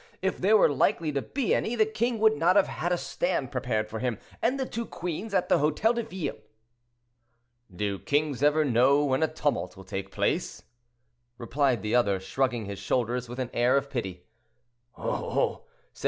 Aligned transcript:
If 0.23 0.39
there 0.39 0.57
were 0.57 0.67
likely 0.67 1.11
to 1.11 1.21
be 1.21 1.53
any, 1.53 1.75
the 1.75 1.85
king 1.85 2.17
would 2.17 2.35
not 2.35 2.55
have 2.55 2.65
had 2.65 2.91
a 2.91 2.97
stand 2.97 3.51
prepared 3.51 3.87
for 3.87 3.99
him 3.99 4.17
and 4.41 4.59
the 4.59 4.65
two 4.65 4.87
queens 4.87 5.31
at 5.31 5.47
the 5.47 5.59
Hotel 5.59 5.93
de 5.93 6.01
Ville." 6.01 6.39
"Do 7.71 7.99
kings 7.99 8.41
ever 8.41 8.65
know 8.65 9.05
when 9.05 9.21
a 9.21 9.27
tumult 9.27 9.77
will 9.77 9.83
take 9.83 10.09
place?" 10.09 10.63
replied 11.37 11.83
the 11.83 11.93
other, 11.93 12.19
shrugging 12.19 12.65
his 12.65 12.79
shoulders 12.79 13.29
with 13.29 13.37
an 13.37 13.51
air 13.53 13.77
of 13.77 13.91
pity. 13.91 14.25
"Oh, 14.97 15.07
oh!" 15.39 15.65
said 15.93 15.99
M. 15.99 15.99